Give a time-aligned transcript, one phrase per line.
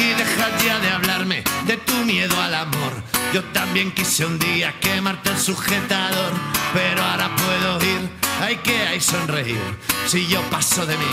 [0.00, 2.92] y deja ya de hablarme de tu miedo al amor.
[3.34, 6.32] Yo también quise un día quemarte el sujetador,
[6.72, 8.08] pero ahora puedo ir,
[8.42, 9.60] hay que sonreír,
[10.06, 11.12] si yo paso de mí.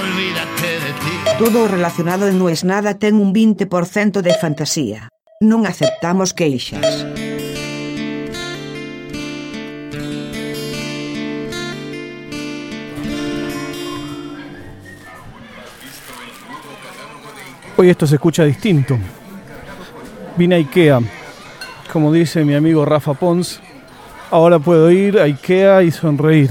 [0.00, 1.14] Olvídate de ti.
[1.38, 5.08] Todo relacionado No es nada ten un 20% de fantasía.
[5.40, 7.06] Non aceptamos queixas.
[17.76, 18.96] Hoy esto se escucha distinto.
[20.36, 21.00] Vine a Ikea.
[21.92, 23.60] Como dice mi amigo Rafa Pons,
[24.30, 26.50] ahora puedo ir a Ikea y sonreír.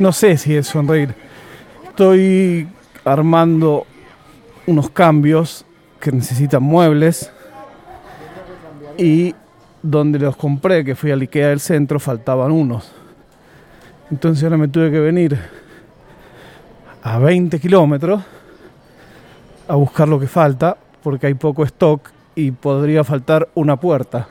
[0.00, 1.14] No sé si es sonreír.
[1.84, 2.66] Estoy
[3.04, 3.86] armando
[4.66, 5.64] unos cambios
[6.00, 7.30] que necesitan muebles
[8.98, 9.32] y
[9.80, 12.90] donde los compré, que fui al Ikea del centro, faltaban unos.
[14.10, 15.38] Entonces ahora me tuve que venir
[17.00, 18.22] a 20 kilómetros
[19.68, 24.28] a buscar lo que falta, porque hay poco stock y podría faltar una puerta.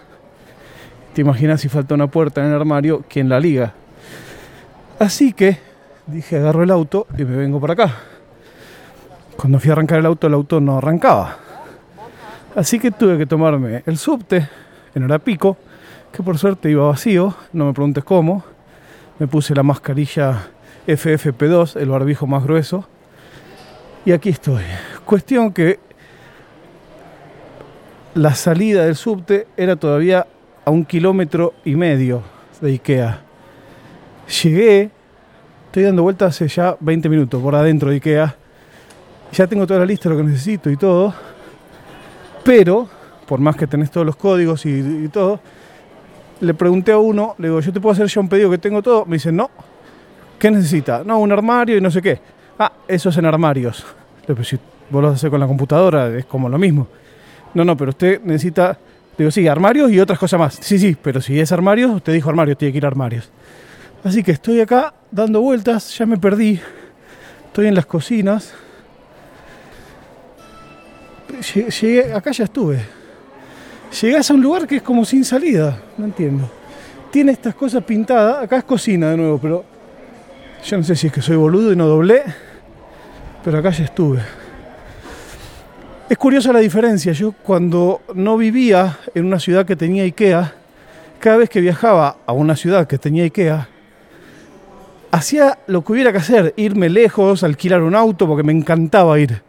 [1.13, 3.03] ¿Te imaginas si falta una puerta en el armario?
[3.07, 3.73] ¿Quién la liga?
[4.99, 5.57] Así que
[6.07, 7.95] dije, agarro el auto y me vengo para acá.
[9.37, 11.37] Cuando fui a arrancar el auto, el auto no arrancaba.
[12.55, 14.47] Así que tuve que tomarme el subte
[14.93, 15.57] en hora pico,
[16.11, 18.43] que por suerte iba vacío, no me preguntes cómo.
[19.19, 20.47] Me puse la mascarilla
[20.87, 22.87] FFP2, el barbijo más grueso.
[24.05, 24.63] Y aquí estoy.
[25.05, 25.79] Cuestión que
[28.15, 30.27] la salida del subte era todavía
[30.65, 32.21] a un kilómetro y medio
[32.59, 33.21] de Ikea.
[34.43, 34.91] Llegué,
[35.67, 38.35] estoy dando vueltas hace ya 20 minutos por adentro de Ikea.
[39.31, 41.13] Ya tengo toda la lista de lo que necesito y todo.
[42.43, 42.89] Pero,
[43.25, 45.39] por más que tenés todos los códigos y, todo,
[46.41, 48.81] le pregunté a uno, le digo, ¿yo te puedo hacer ya un pedido que tengo
[48.81, 49.05] todo?
[49.05, 49.49] Me dice, no.
[50.37, 51.03] ¿Qué necesita?
[51.05, 52.19] No, un armario y no sé qué.
[52.59, 53.85] Ah, eso es en armarios.
[54.27, 54.57] Le digo, si
[54.89, 56.87] vos lo haces con la computadora, es como lo mismo.
[57.53, 58.77] No, no, pero usted necesita,
[59.17, 60.55] digo, sí, armarios y otras cosas más.
[60.61, 63.29] Sí, sí, pero si es armarios, usted dijo armarios, tiene que ir a armarios.
[64.03, 66.59] Así que estoy acá dando vueltas, ya me perdí.
[67.47, 68.53] Estoy en las cocinas.
[71.41, 72.79] Lle- Llegué, acá ya estuve.
[74.01, 76.49] Llegás a un lugar que es como sin salida, no entiendo.
[77.11, 79.63] Tiene estas cosas pintadas, acá es cocina de nuevo, pero
[80.65, 82.23] yo no sé si es que soy boludo y no doblé,
[83.43, 84.21] pero acá ya estuve.
[86.09, 87.11] Es curiosa la diferencia.
[87.11, 90.53] Yo cuando no vivía en una ciudad que tenía IKEA,
[91.19, 93.67] cada vez que viajaba a una ciudad que tenía IKEA,
[95.11, 99.41] hacía lo que hubiera que hacer, irme lejos, alquilar un auto, porque me encantaba ir.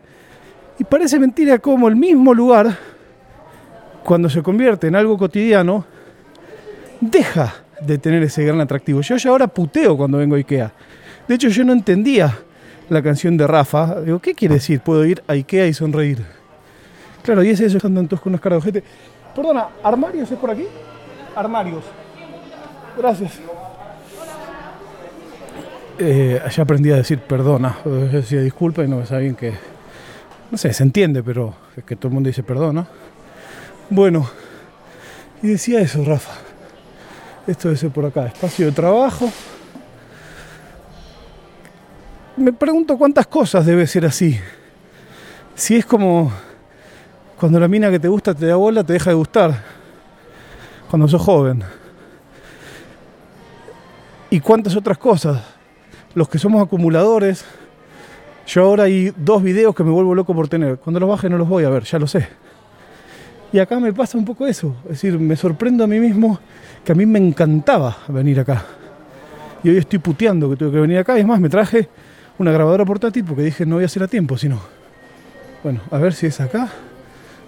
[0.78, 2.76] Y parece mentira como el mismo lugar,
[4.02, 5.84] cuando se convierte en algo cotidiano,
[7.00, 9.00] deja de tener ese gran atractivo.
[9.00, 10.72] Yo ya ahora puteo cuando vengo a IKEA.
[11.28, 12.38] De hecho, yo no entendía
[12.88, 14.00] la canción de Rafa.
[14.00, 14.80] Digo, ¿qué quiere decir?
[14.80, 16.24] Puedo ir a IKEA y sonreír.
[17.22, 18.84] Claro, y es eso, están todos con unas caras de ojete.
[19.34, 20.66] Perdona, ¿armarios es por aquí?
[21.34, 21.84] Armarios.
[22.96, 23.40] Gracias.
[25.98, 27.78] Eh, ya aprendí a decir perdona.
[27.84, 29.54] Yo decía disculpa y no me sabían que.
[30.50, 32.86] No sé, se entiende, pero es que todo el mundo dice perdona.
[33.90, 34.28] Bueno,
[35.42, 36.32] y decía eso, Rafa.
[37.46, 39.30] Esto ser por acá, espacio de trabajo.
[42.36, 44.38] Me pregunto cuántas cosas debe ser así.
[45.54, 46.32] Si es como
[47.38, 49.62] cuando la mina que te gusta te da bola, te deja de gustar.
[50.90, 51.62] Cuando sos joven.
[54.30, 55.42] Y cuántas otras cosas.
[56.14, 57.44] Los que somos acumuladores.
[58.48, 60.78] Yo ahora hay dos videos que me vuelvo loco por tener.
[60.78, 62.26] Cuando los baje no los voy a ver, ya lo sé.
[63.52, 64.74] Y acá me pasa un poco eso.
[64.84, 66.40] Es decir, me sorprendo a mí mismo
[66.84, 68.64] que a mí me encantaba venir acá.
[69.62, 71.16] Y hoy estoy puteando que tuve que venir acá.
[71.16, 71.88] Y es más, me traje
[72.38, 74.60] una grabadora portátil porque dije no voy a hacer a tiempo, sino.
[75.62, 76.68] Bueno, a ver si es acá.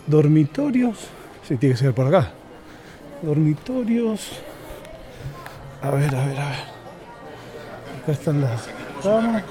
[0.06, 1.08] Dormitorios.
[1.46, 2.30] Sí, tiene que ser por acá.
[3.22, 4.40] Dormitorios.
[5.82, 6.58] A ver, a ver, a ver.
[8.02, 8.68] Acá están las
[9.02, 9.44] camas.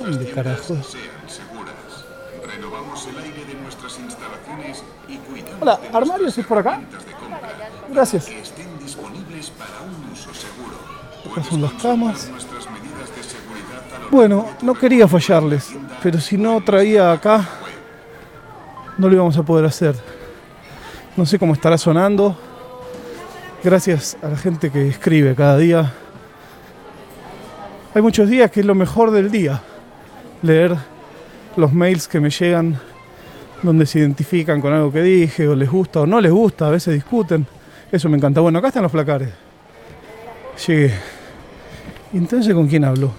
[0.00, 0.86] ¿Dónde cuidamos
[5.60, 6.80] Hola, ¿armarios es por acá?
[7.88, 8.30] Gracias.
[11.42, 12.30] Son las camas.
[14.10, 17.46] Bueno, no quería fallarles, pero si no traía acá,
[18.96, 19.94] no lo íbamos a poder hacer.
[21.16, 22.36] No sé cómo estará sonando.
[23.62, 25.92] Gracias a la gente que escribe cada día.
[27.94, 29.60] Hay muchos días que es lo mejor del día.
[30.42, 30.76] Leer
[31.56, 32.78] los mails que me llegan
[33.62, 36.70] donde se identifican con algo que dije, o les gusta o no les gusta, a
[36.70, 37.46] veces discuten.
[37.90, 38.40] Eso me encanta.
[38.40, 39.30] Bueno, acá están los placares.
[40.66, 41.15] Llegué.
[42.16, 43.12] ¿Y entonces con quién hablo?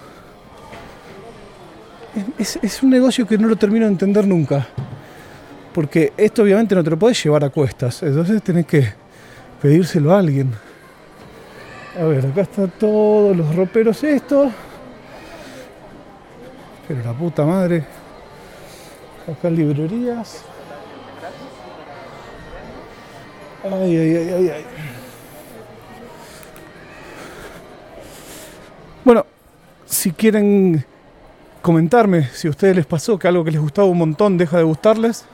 [2.36, 4.66] es, un negocio que no lo termino de entender nunca.
[5.72, 8.02] Porque esto obviamente no te lo podés llevar a cuestas.
[8.02, 8.92] Entonces tenés que
[9.62, 10.50] pedírselo a alguien.
[11.96, 14.50] A ver, acá están todos los roperos estos.
[16.88, 17.84] Pero la puta madre.
[19.30, 20.42] Acá librerías.
[23.62, 24.64] Ay, ay, ay, ay, ay.
[29.08, 29.24] Bueno,
[30.08, 30.82] si quieren
[31.60, 34.62] comentarme si a ustedes les pasó que algo que les gustaba un montón deja de
[34.62, 35.26] gustarles,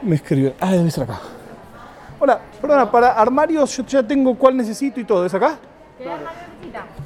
[0.00, 0.54] me escriben.
[0.58, 1.20] Ah, debe ser acá.
[2.18, 5.26] Hola, perdona, para armarios yo ya tengo cuál necesito y todo.
[5.26, 5.58] ¿Es acá?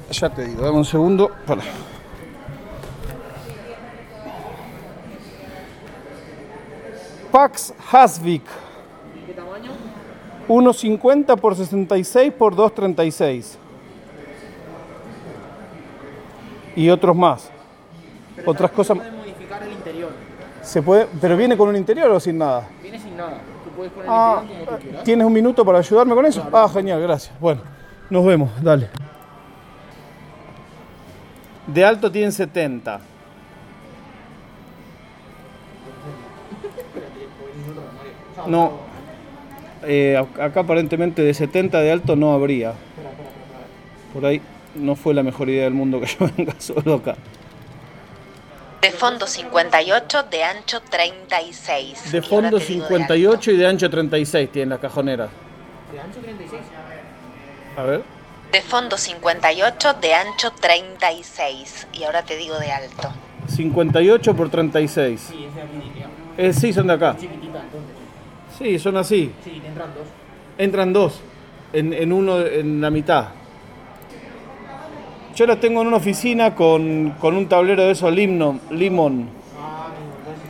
[0.09, 1.29] Ya te digo, dame un segundo.
[1.45, 1.61] Para.
[7.33, 8.43] Pax Hasvik.
[9.27, 9.71] ¿Qué tamaño?
[10.47, 13.57] 1,50 por 66 por 2,36.
[16.75, 17.49] Y otros más.
[18.45, 18.97] Otras cosas.
[18.97, 20.11] puede modificar el interior.
[20.61, 22.67] Se puede, pero viene con un interior o sin nada.
[22.81, 23.37] Viene sin nada.
[23.63, 25.03] Tú puedes poner Ah, el interior como tú quieras.
[25.03, 26.47] ¿Tienes un minuto para ayudarme con eso?
[26.51, 27.39] Ah, genial, gracias.
[27.39, 27.61] Bueno,
[28.09, 28.89] nos vemos, dale.
[31.67, 32.99] De alto tienen 70.
[38.47, 38.73] No,
[39.83, 42.73] eh, ac- acá aparentemente de 70 de alto no habría.
[44.13, 44.41] Por ahí
[44.75, 47.15] no fue la mejor idea del mundo que yo venga solo acá.
[48.81, 52.11] De fondo 58, de ancho 36.
[52.11, 55.29] De fondo te digo de 58 y de ancho 36 tienen las cajoneras.
[55.91, 56.61] De ancho 36.
[57.77, 58.03] A ver.
[58.51, 61.87] De fondo 58, de ancho 36.
[61.93, 63.11] Y ahora te digo de alto.
[63.47, 65.19] 58 por 36.
[65.19, 65.81] Sí, es de aquí.
[66.37, 67.15] Eh, sí, son de acá.
[67.19, 67.95] Chiquitita, entonces.
[68.57, 69.31] Sí, son así.
[69.43, 70.07] Sí, entran dos.
[70.57, 71.21] Entran dos.
[71.73, 73.29] En, en uno en la mitad.
[75.35, 79.25] Yo las tengo en una oficina con, con un tablero de esos limno, limón.
[79.25, 80.49] No, entonces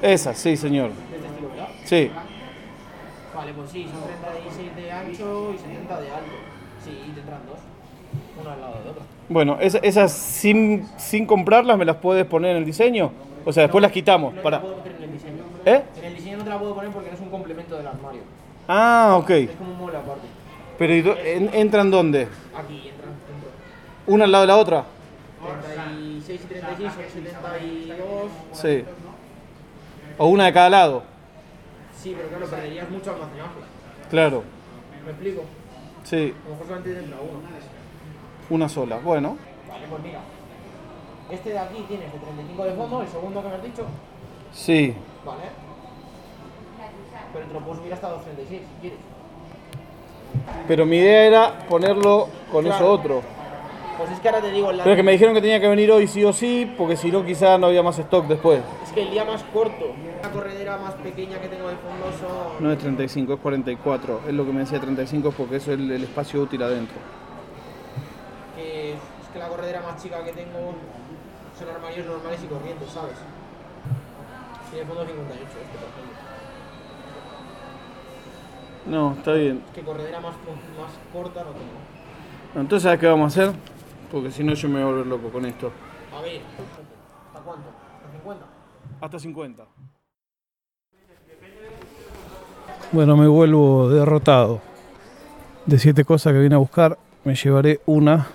[0.00, 0.06] sí.
[0.06, 0.90] Esas, sí, señor.
[0.90, 2.06] De este.
[2.08, 2.10] Sí.
[3.34, 4.02] Vale, pues sí, son
[4.32, 6.32] 36 de ancho y 70 de alto.
[6.84, 7.58] Sí, te entran dos.
[8.40, 9.02] Uno al lado del otro.
[9.28, 13.10] Bueno, es- esas sin, sin comprarlas me las puedes poner en el diseño.
[13.44, 14.34] O sea, después las quitamos.
[14.34, 14.56] No Para...
[14.58, 15.42] la puedo meter en el diseño.
[15.64, 15.82] ¿Eh?
[15.98, 18.22] En el diseño no te la puedo poner porque no es un complemento del armario.
[18.66, 19.30] Ah, ok.
[19.30, 20.26] Es como un mueble aparte.
[20.78, 22.22] Pero ¿y do- en- ¿entran dónde?
[22.56, 23.50] Aquí entran dentro.
[24.06, 24.84] ¿Una al lado de la otra?
[25.74, 28.30] 36 y 36 son 72.
[28.52, 28.84] Sí.
[30.18, 31.02] O una de cada lado.
[31.96, 33.60] Sí, pero claro, perderías mucho almacenaje.
[34.10, 34.42] Claro.
[35.04, 35.42] ¿Me explico?
[36.04, 37.40] Sí, A lo mejor solamente te entra uno.
[38.50, 38.98] una sola.
[38.98, 39.36] Bueno.
[39.68, 40.20] Vale, pues mira.
[41.30, 43.84] Este de aquí tienes de 35 de fondo, el segundo que me has dicho.
[44.52, 44.94] Sí.
[45.24, 45.42] Vale.
[47.32, 48.98] Pero te lo puedo subir hasta 236 si quieres.
[50.66, 53.22] Pero mi idea era ponerlo con eso otro.
[53.96, 55.66] Pues es que ahora te digo, el Pero es que me dijeron que tenía que
[55.66, 58.60] venir hoy sí o sí, porque si no quizás no había más stock después.
[58.84, 59.86] es que el día más corto,
[60.22, 62.62] la corredera más pequeña que tengo de fondo son.
[62.62, 64.20] No es 35, es 44.
[64.28, 66.96] Es lo que me decía 35 porque eso es el, el espacio útil adentro.
[68.54, 68.98] Que es
[69.32, 70.74] que la corredera más chica que tengo
[71.58, 73.16] son armarios normales y corrientes, ¿sabes?
[74.70, 76.27] Tiene fondo 58 este, por ejemplo.
[78.88, 79.62] No, está bien.
[79.74, 82.60] Que corredera más, más corta no tengo.
[82.62, 83.54] Entonces, ¿sabes qué vamos a hacer?
[84.10, 85.70] Porque si no yo me voy a volver loco con esto.
[86.16, 86.40] A ver,
[87.26, 87.68] ¿hasta cuánto?
[88.02, 88.46] ¿Hasta 50?
[89.00, 89.64] Hasta 50.
[92.90, 94.62] Bueno, me vuelvo derrotado.
[95.66, 98.26] De siete cosas que vine a buscar, me llevaré una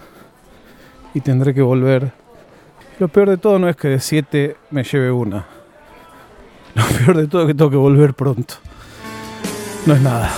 [1.15, 2.11] y tendré que volver.
[2.99, 5.47] Lo peor de todo no es que de siete me lleve una.
[6.75, 8.55] Lo peor de todo es que tengo que volver pronto
[9.85, 10.29] no es nada.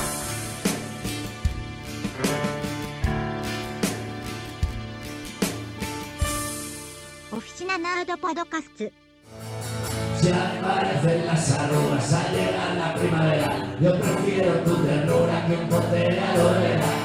[7.32, 8.82] Oficina Nerd Podcast.
[10.24, 13.76] Ya aparecen las arrugas, al llegar la primavera.
[13.80, 17.05] Yo prefiero tu ternura que un pote de adorera.